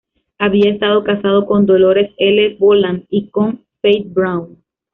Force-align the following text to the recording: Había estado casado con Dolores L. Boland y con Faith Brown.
Había 0.39 0.71
estado 0.71 1.03
casado 1.03 1.45
con 1.45 1.67
Dolores 1.67 2.09
L. 2.17 2.55
Boland 2.57 3.05
y 3.11 3.29
con 3.29 3.63
Faith 3.83 4.11
Brown. 4.11 4.57